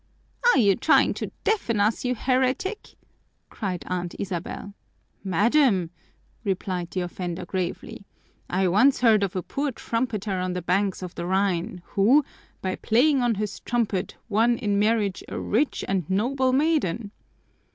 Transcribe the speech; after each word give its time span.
"Are 0.51 0.57
you 0.57 0.75
trying 0.75 1.13
to 1.13 1.29
deafen 1.43 1.79
us, 1.79 2.03
you 2.03 2.15
heretic?" 2.15 2.95
cried 3.51 3.83
Aunt 3.85 4.15
Isabel. 4.17 4.73
"Madam," 5.23 5.91
replied 6.43 6.89
the 6.89 7.01
offender 7.01 7.45
gravely, 7.45 8.07
"I 8.49 8.67
once 8.67 9.01
heard 9.01 9.21
of 9.21 9.35
a 9.35 9.43
poor 9.43 9.71
trumpeter 9.71 10.39
on 10.39 10.53
the 10.53 10.61
banks 10.63 11.03
of 11.03 11.13
the 11.13 11.27
Rhine 11.27 11.83
who, 11.85 12.25
by 12.63 12.77
playing 12.77 13.21
on 13.21 13.35
his 13.35 13.59
trumpet, 13.59 14.15
won 14.27 14.57
in 14.57 14.79
marriage 14.79 15.23
a 15.27 15.37
rich 15.39 15.85
and 15.87 16.09
noble 16.09 16.51
maiden." 16.51 17.11